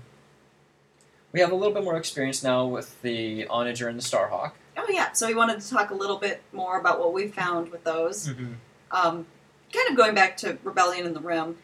[1.37, 4.53] we have a little bit more experience now with the Onager and the Starhawk.
[4.75, 7.69] Oh yeah, so we wanted to talk a little bit more about what we found
[7.69, 8.29] with those.
[8.29, 8.53] Mm-hmm.
[8.89, 9.27] Um,
[9.71, 11.57] kind of going back to Rebellion in the Rim,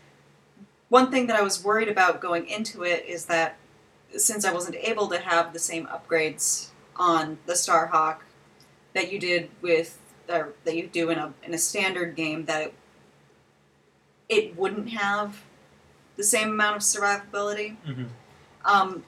[0.90, 3.56] one thing that I was worried about going into it is that
[4.16, 8.18] since I wasn't able to have the same upgrades on the Starhawk
[8.94, 9.98] that you did with
[10.30, 12.74] or that you do in a in a standard game, that it,
[14.30, 15.42] it wouldn't have
[16.16, 17.78] the same amount of survivability.
[17.88, 18.04] Mm-hmm.
[18.66, 19.04] Um,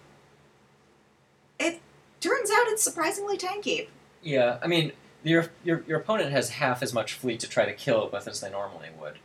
[1.60, 1.82] it
[2.20, 3.88] turns out it's surprisingly tanky.
[4.24, 4.92] Yeah, I mean
[5.24, 8.28] your, your your opponent has half as much fleet to try to kill it with
[8.28, 9.16] as they normally would.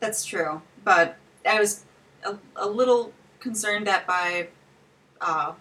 [0.00, 1.16] That's true, but
[1.48, 1.84] I was
[2.24, 4.48] a, a little concerned that by
[5.20, 5.52] uh,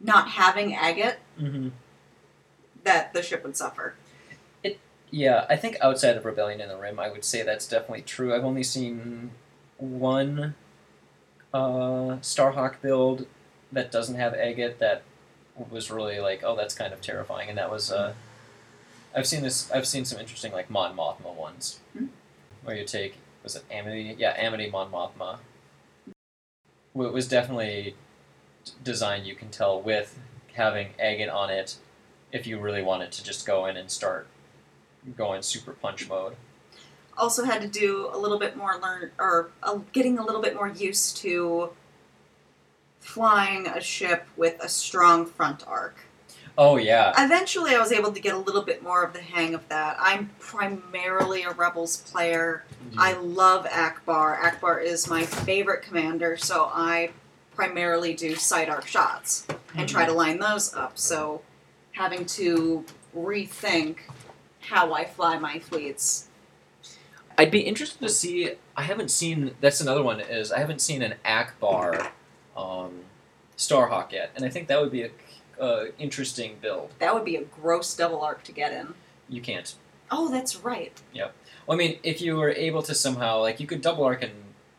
[0.00, 1.68] not having agate, Mm-hmm.
[2.84, 3.94] that the ship would suffer.
[4.62, 4.78] It
[5.10, 8.34] Yeah, I think outside of Rebellion in the Rim, I would say that's definitely true.
[8.34, 9.30] I've only seen
[9.78, 10.54] one
[11.52, 13.26] uh, Starhawk build
[13.72, 15.02] that doesn't have agate that
[15.70, 17.90] was really like, oh, that's kind of terrifying, and that was.
[17.90, 18.14] Uh,
[19.14, 19.70] I've seen this.
[19.70, 22.06] I've seen some interesting like Mon Mothma ones, Hmm.
[22.62, 24.14] where you take was it Amity?
[24.18, 25.38] Yeah, Amity Mon Mothma.
[26.94, 27.96] Well, It was definitely
[28.84, 29.26] designed.
[29.26, 30.18] You can tell with
[30.54, 31.76] having agate on it,
[32.30, 34.26] if you really wanted to just go in and start
[35.16, 36.36] going super punch mode.
[37.18, 40.54] Also, had to do a little bit more learn or uh, getting a little bit
[40.54, 41.70] more used to
[43.02, 45.96] flying a ship with a strong front arc.
[46.56, 47.12] Oh yeah.
[47.18, 49.96] Eventually, I was able to get a little bit more of the hang of that.
[49.98, 52.64] I'm primarily a Rebels player.
[52.88, 53.00] Mm-hmm.
[53.00, 54.38] I love Ackbar.
[54.40, 57.10] Ackbar is my favorite commander, so I
[57.54, 60.18] primarily do side arc shots and try to mm-hmm.
[60.18, 60.98] line those up.
[60.98, 61.42] So
[61.92, 62.84] having to
[63.16, 63.96] rethink
[64.60, 66.28] how I fly my fleets.
[67.38, 68.52] I'd be interested to see.
[68.76, 69.54] I haven't seen.
[69.60, 70.20] That's another one.
[70.20, 72.10] Is I haven't seen an Ackbar
[72.56, 73.00] um,
[73.56, 75.10] Starhawk yet, and I think that would be a
[75.60, 76.92] uh, interesting build.
[76.98, 78.94] That would be a gross double arc to get in.
[79.28, 79.74] You can't.
[80.10, 81.00] Oh, that's right.
[81.66, 84.30] Well, I mean, if you were able to somehow, like, you could double arc in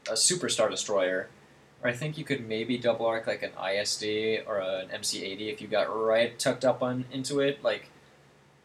[0.09, 1.29] a Super Star Destroyer,
[1.81, 5.61] or I think you could maybe double arc like an ISD or an MC80 if
[5.61, 7.63] you got right tucked up on into it.
[7.63, 7.89] Like,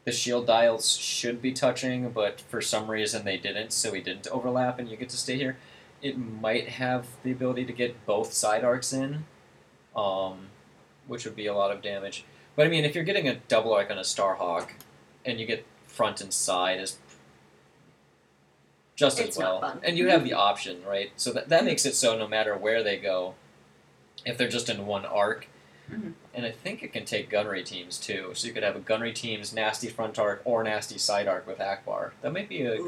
[0.04, 4.26] the shield dials should be touching, but for some reason they didn't, so we didn't
[4.28, 5.58] overlap, and you get to stay here.
[6.00, 9.24] It might have the ability to get both side arcs in,
[9.96, 10.48] um,
[11.06, 12.24] which would be a lot of damage.
[12.54, 14.70] But I mean, if you're getting a double arc on a Starhawk,
[15.24, 16.98] and you get front and side, is
[18.96, 19.80] just It's as well.
[19.84, 21.12] And you have the option, right?
[21.16, 23.34] So that, that makes it so no matter where they go,
[24.24, 25.46] if they're just in one arc,
[25.90, 26.12] Mhm.
[26.34, 28.32] and I think it can take gunnery teams too.
[28.34, 31.58] So you could have a gunnery team's nasty front arc or nasty side arc with
[31.58, 32.10] Ackbar.
[32.22, 32.78] That might be a, a,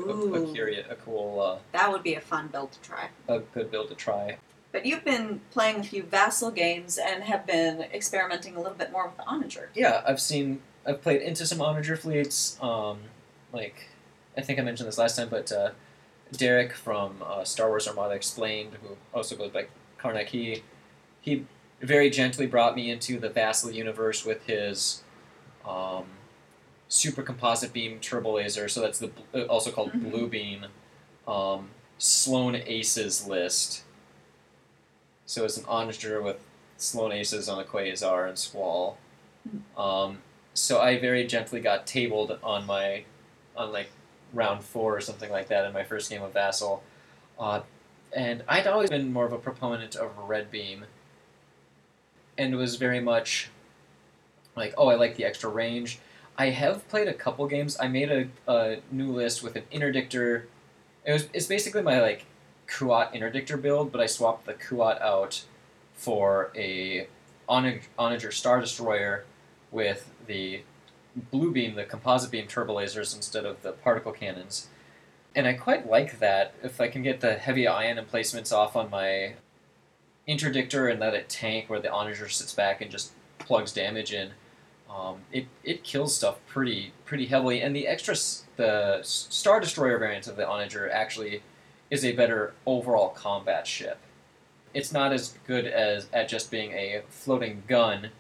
[0.50, 3.08] a, curious, a cool, uh, That would be a fun build to try.
[3.28, 4.36] a good build to try.
[4.72, 8.92] But you've been playing a few Vassal games and have been experimenting a little bit
[8.92, 9.70] more with the Onager.
[9.74, 12.56] Yeah, I've seen, I've played into some Onager fleets.
[12.62, 12.98] Um,
[13.52, 13.88] like,
[14.36, 15.70] I think I mentioned this last time, but uh,
[16.32, 19.66] Derek from uh, Star Wars Armada Explained, who also goes by
[19.98, 20.62] Karnak, he,
[21.20, 21.46] he
[21.80, 25.02] very gently brought me into the Vassal universe with his
[25.66, 26.04] um,
[26.88, 28.68] super composite beam turbo laser.
[28.68, 30.10] So that's the uh, also called Mhm.
[30.10, 30.66] blue beam.
[31.26, 33.82] Um, Sloane Aces list.
[35.26, 36.40] So it's an onager with
[36.76, 38.98] Sloane Aces on a Quasar and Squall.
[39.76, 40.22] Um,
[40.54, 43.04] so I very gently got tabled on my,
[43.56, 43.90] on like
[44.32, 46.82] round four or something like that in my first game of Vassal.
[47.38, 47.60] Uh,
[48.14, 50.84] and I'd always been more of a proponent of Red Beam,
[52.40, 53.50] and was very much
[54.56, 55.98] like, oh, I like the extra range.
[56.38, 57.76] I have played a couple games.
[57.78, 60.44] I made a, a new list with an interdictor.
[61.04, 62.24] It was it's basically my like
[62.66, 65.44] Kuat interdictor build, but I swapped the Kuat out
[65.92, 67.08] for a
[67.46, 69.26] Onager Star Destroyer
[69.70, 70.62] with the
[71.30, 74.68] blue beam, the composite beam turbo lasers instead of the particle cannons.
[75.36, 78.88] And I quite like that if I can get the heavy ion emplacements off on
[78.88, 79.34] my
[80.30, 84.30] interdictor and let it tank where the Onager sits back and just plugs damage in.
[84.88, 88.14] Um, it, it kills stuff pretty pretty heavily, and the extra
[88.56, 91.42] the Star Destroyer variant of the Onager actually
[91.90, 93.98] is a better overall combat ship.
[94.74, 98.10] It's not as good as at just being a floating gun,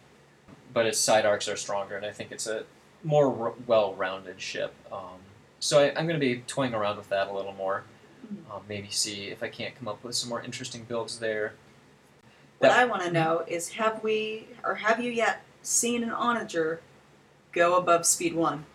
[0.72, 2.64] but its side arcs are stronger, and I think it's a
[3.02, 4.74] more r- well-rounded ship.
[4.92, 5.20] Um,
[5.58, 7.84] so I, I'm going to be toying around with that a little more.
[8.52, 11.54] Um, maybe see if I can't come up with some more interesting builds there.
[12.60, 16.82] What I want to know is have we, or have you yet seen an Onager
[17.52, 18.66] go above speed one?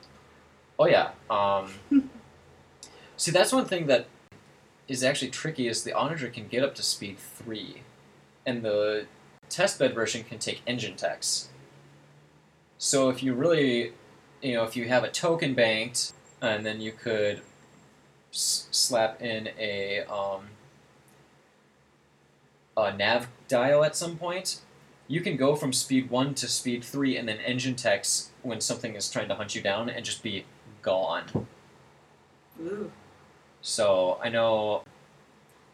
[0.80, 1.12] Oh yeah.
[1.30, 1.72] Um,
[3.16, 4.08] see, that's one thing that
[4.88, 5.68] is actually tricky.
[5.68, 7.84] Is the Onager can get up to speed three,
[8.44, 9.06] and the
[9.52, 11.50] testbed version can take engine techs.
[12.80, 13.94] So if you really,
[14.42, 17.42] you know, if you have a token banked, and then you could
[18.34, 20.48] s- slap in a um,
[22.78, 24.60] a nav dial at some point,
[25.08, 28.96] you can go from speed one to speed three, and then engine techs when something
[28.96, 30.46] is trying to hunt you down, and just be
[30.82, 31.48] gone.
[32.62, 32.92] Ooh.
[33.62, 34.84] So I know,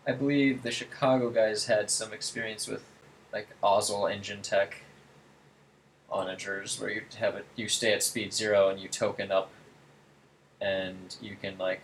[0.08, 2.84] I believe the Chicago guys had some experience with
[3.32, 4.84] like Ozzel engine tech
[6.12, 9.50] onagers, where you have it, you stay at speed zero and you token up,
[10.60, 11.82] and you can like,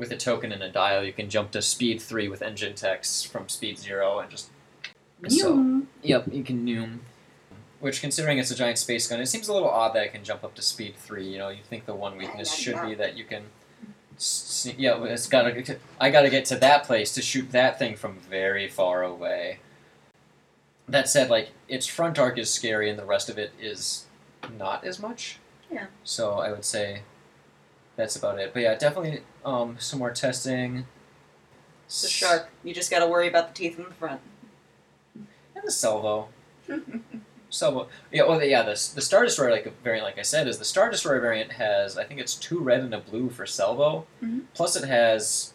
[0.00, 3.22] with a token and a dial, you can jump to speed three with engine techs
[3.22, 4.48] from speed zero and just
[5.28, 5.82] so.
[6.02, 7.00] Yep, you can noom.
[7.80, 10.24] Which, considering it's a giant space gun, it seems a little odd that it can
[10.24, 11.26] jump up to speed three.
[11.28, 13.44] You know, you think the one weakness should be that you can.
[14.16, 15.76] s- Yeah, it's gotta.
[16.00, 19.58] I gotta get to that place to shoot that thing from very far away.
[20.88, 24.06] That said, like its front arc is scary, and the rest of it is
[24.58, 25.38] not as much.
[25.70, 25.86] Yeah.
[26.04, 27.02] So I would say
[28.00, 28.52] that's about it.
[28.52, 30.86] But yeah, definitely um, some more testing.
[31.86, 32.48] It's a shark.
[32.64, 34.20] You just got to worry about the teeth in the front.
[35.14, 36.28] And the salvo.
[37.52, 37.88] Salvo.
[38.12, 40.88] Yeah, well, yeah, the, the Star Destroyer like variant, like I said, is the Star
[40.88, 44.06] Destroyer variant has, I think it's two red and a blue for salvo.
[44.22, 44.42] Mhm.
[44.54, 45.52] Plus it has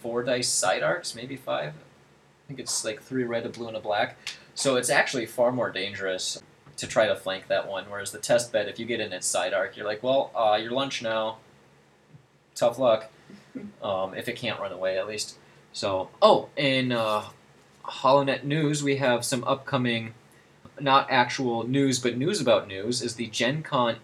[0.00, 1.74] four dice side arcs, maybe five.
[1.74, 4.16] I think it's like three red, a blue, and a black.
[4.54, 6.42] So it's actually far more dangerous.
[6.78, 7.84] to try to flank that one.
[7.90, 10.56] Whereas the test bed, if you get in its side arc, you're like, well, uh,
[10.60, 11.36] your lunch now.
[12.54, 13.10] Tough luck.
[13.82, 15.36] Um, if it can't run away, at least.
[15.72, 17.24] So, oh, in uh,
[17.84, 20.14] HoloNet news, we have some upcoming,
[20.80, 23.02] not actual news, but news about news.
[23.02, 23.96] Is the Gen Con,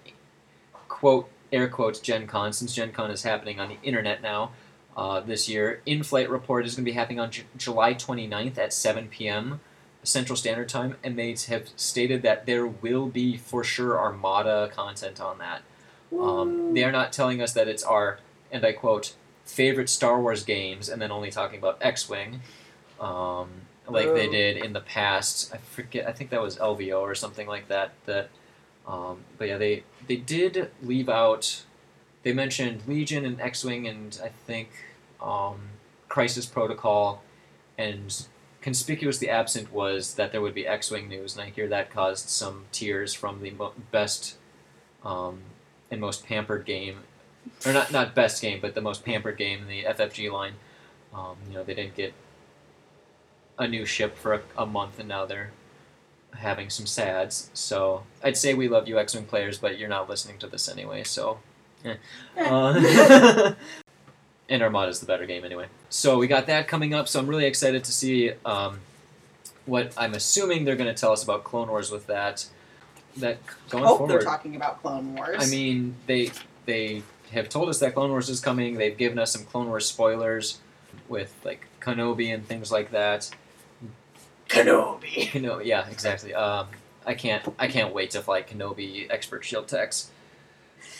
[0.88, 4.52] quote air quotes Gen Con, since Gen Con is happening on the internet now.
[4.96, 8.72] Uh, this year, in-flight report is going to be happening on J- July 29th at
[8.72, 9.60] 7 p.m.
[10.02, 15.20] Central Standard Time, and they have stated that there will be for sure Armada content
[15.20, 15.62] on that.
[16.18, 18.18] Um, they are not telling us that it's our,
[18.52, 22.40] and I quote, favorite Star Wars games, and then only talking about X-wing,
[23.00, 23.48] um,
[23.88, 24.32] like they Oh.
[24.32, 25.52] did in the past.
[25.54, 26.06] I forget.
[26.06, 27.92] I think that was LVO or something like that.
[28.06, 28.28] That,
[28.86, 31.64] um, but yeah, they they did leave out.
[32.22, 34.68] They mentioned Legion and X-wing, and I think
[35.22, 35.60] um,
[36.08, 37.22] Crisis Protocol,
[37.78, 38.26] and
[38.60, 42.66] conspicuously absent was that there would be X-wing news, and I hear that caused some
[42.72, 44.36] tears from the mo- best
[45.04, 45.40] um,
[45.90, 46.98] and most pampered game,
[47.66, 50.54] or not not best game, but the most pampered game in the FFG line.
[51.14, 52.12] Um, you know, they didn't get
[53.58, 55.50] a new ship for a, a month, and now they're
[56.34, 57.50] having some sads.
[57.54, 61.02] So I'd say we love you X-wing players, but you're not listening to this anyway.
[61.04, 61.40] So.
[61.84, 61.94] eh.
[62.36, 63.54] Uh,
[64.48, 65.66] and Armada's the better game anyway.
[65.90, 67.08] So we got that coming up.
[67.08, 68.80] So I'm really excited to see um,
[69.66, 72.46] what I'm assuming they're going to tell us about Clone Wars with that.
[73.16, 73.38] That
[73.70, 74.12] going Hope forward.
[74.12, 75.36] they're talking about Clone Wars.
[75.40, 76.30] I mean, they
[76.66, 77.02] they
[77.32, 78.76] have told us that Clone Wars is coming.
[78.78, 80.58] They've given us some Clone Wars spoilers
[81.08, 83.30] with like Kenobi and things like that.
[84.48, 85.02] Kenobi.
[85.30, 86.34] Kenobi, yeah, exactly.
[86.34, 86.68] Um,
[87.06, 90.10] I can't I can't wait to fly Kenobi expert shield techs.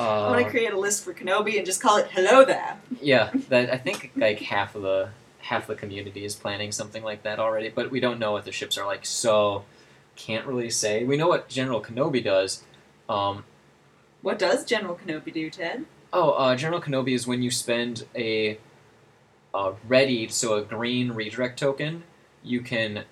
[0.01, 3.31] I'm Uh, gonna create a list for Kenobi and just call it "Hello there." yeah,
[3.49, 5.11] that I think like half of the
[5.41, 8.53] half the community is planning something like that already, but we don't know what the
[8.53, 9.65] ships are like, so
[10.17, 11.05] can't really say.
[11.05, 12.65] We know what General Kenobi does.
[13.09, 13.45] Um,
[14.21, 15.85] What does General Kenobi do, Ted?
[16.13, 18.59] Oh, uh, General Kenobi is when you spend a,
[19.87, 22.05] readied, so a green redirect token,
[22.43, 23.05] you can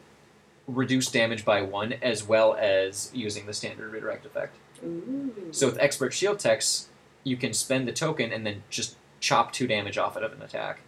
[0.67, 4.57] reduce damage by one as well as using the standard redirect effect.
[4.85, 5.33] Ooh.
[5.51, 6.89] So with expert shield techs,
[7.25, 10.43] you can spend the token and then just chop two damage off it of an
[10.43, 10.81] attack.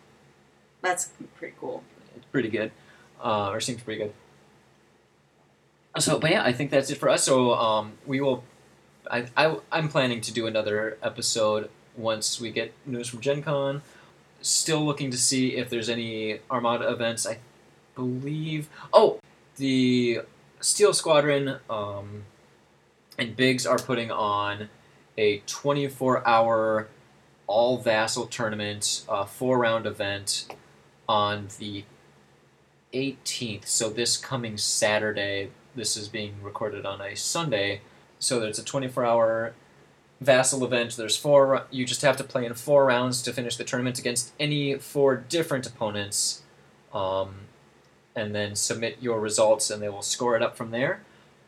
[0.83, 1.83] that's pretty cool.
[2.17, 2.71] It's pretty good,
[3.23, 4.13] uh, or seems pretty good.
[5.99, 7.25] So, but yeah, I think that's it for us.
[7.25, 8.45] So, um, we will.
[9.11, 13.83] I, I I'm planning to do another episode once we get news from Gen Con.
[14.41, 17.27] Still looking to see if there's any Armada events.
[17.27, 17.39] I
[17.95, 18.69] believe.
[18.93, 19.19] Oh,
[19.57, 20.21] the
[20.61, 22.25] Steel Squadron um,
[23.19, 24.69] and Biggs are putting on
[25.19, 26.89] a 24 hour
[27.49, 30.47] all vassal tournament, uh, four round event
[31.09, 31.85] on the
[32.93, 33.67] 18th.
[33.67, 37.81] So this coming Saturday, this is being recorded on a Sunday.
[38.19, 39.55] So there's a 24 hour
[40.21, 40.97] vassal event.
[40.97, 41.67] There's four.
[41.71, 45.17] You just have to play in four rounds to finish the tournament against any four
[45.17, 46.43] different opponents,
[46.93, 47.35] um,
[48.15, 51.03] and then submit your results, and they will score it up from there.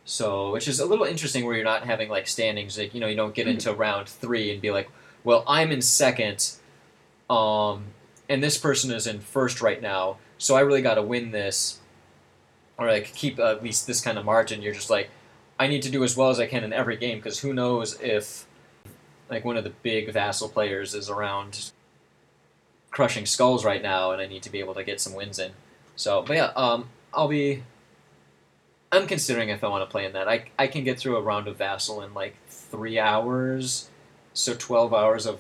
[0.05, 2.79] So, which is a little interesting, where you're not having like standings.
[2.79, 4.91] Like you know, you don't get into round three and be like,
[5.25, 6.53] "Well, I'm in second,
[7.29, 7.87] um,
[8.29, 11.81] and this person is in first right now, so I really got to win this,
[12.79, 15.11] or like keep at least this kind of margin." You're just like,
[15.59, 18.01] I need to do as well as I can in every game because who knows
[18.01, 18.47] if
[19.31, 21.71] like one of the big vassal players is around
[22.91, 25.53] crushing skulls right now, and I need to be able to get some wins in.
[25.97, 27.63] So, but yeah, um, I'll be.
[28.93, 30.29] I'm considering if I want to play in that.
[30.29, 33.89] I I can get through a round of vassal in like three hours,
[34.33, 35.39] so twelve hours of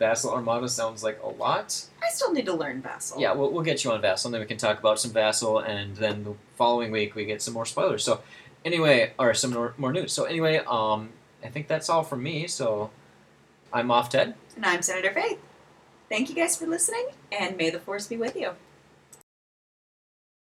[0.00, 1.86] vassal armada sounds like a lot.
[2.02, 3.20] I still need to learn Vassal.
[3.20, 5.58] Yeah, we'll, we'll get you on Vassal, and then we can talk about some Vassal,
[5.58, 8.02] and then the following week we get some more spoilers.
[8.02, 8.22] So,
[8.64, 10.12] anyway, or some more, more news.
[10.12, 11.10] So, anyway, um,
[11.44, 12.48] I think that's all from me.
[12.48, 12.90] So,
[13.72, 14.34] I'm Moff Ted.
[14.56, 15.38] And I'm Senator Faith.
[16.08, 18.54] Thank you guys for listening, and may the force be with you.